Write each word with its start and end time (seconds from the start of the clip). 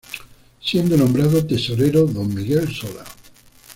Siendo 0.61 0.97
nombrado 0.97 1.45
Tesorero 1.45 2.07
Don 2.07 2.33
Miguel 2.33 2.73
Sola. 2.73 3.03